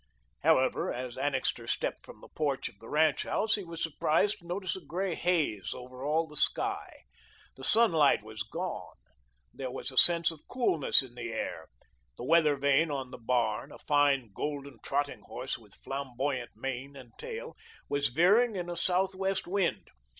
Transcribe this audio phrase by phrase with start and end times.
[0.41, 4.47] However, as Annixter stepped from the porch of the ranch house, he was surprised to
[4.47, 7.03] notice a grey haze over all the sky;
[7.55, 8.95] the sunlight was gone;
[9.53, 11.67] there was a sense of coolness in the air;
[12.17, 17.11] the weather vane on the barn a fine golden trotting horse with flamboyant mane and
[17.19, 17.55] tail
[17.87, 19.87] was veering in a southwest wind.